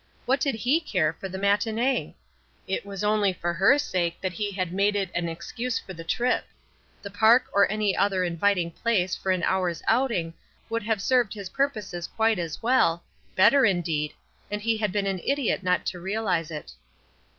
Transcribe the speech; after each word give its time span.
What 0.25 0.39
did 0.41 0.55
he 0.55 0.79
care 0.81 1.13
for 1.13 1.29
the 1.29 1.37
matinee? 1.37 2.15
It 2.65 2.87
was 2.87 3.03
only 3.03 3.31
for 3.33 3.53
her 3.53 3.77
sake 3.77 4.19
that 4.19 4.33
he 4.33 4.49
had 4.51 4.73
made 4.73 4.95
it 4.95 5.11
an 5.13 5.29
excuse 5.29 5.77
for 5.77 5.93
the 5.93 6.03
trip. 6.03 6.45
The 7.03 7.11
park 7.11 7.45
or 7.53 7.71
any 7.71 7.95
other 7.95 8.23
inviting 8.23 8.71
place 8.71 9.15
for 9.15 9.31
an 9.31 9.43
hour's 9.43 9.83
outing 9.87 10.33
would 10.71 10.81
have 10.81 11.03
served 11.03 11.35
his 11.35 11.49
purposes 11.49 12.07
quite 12.07 12.39
as 12.39 12.63
well, 12.63 13.03
better 13.35 13.63
indeed, 13.63 14.13
and 14.49 14.59
he 14.59 14.75
had 14.77 14.91
been 14.91 15.05
an 15.05 15.21
idiot 15.23 15.61
not 15.61 15.85
to 15.85 15.99
realize 15.99 16.49
it. 16.49 16.71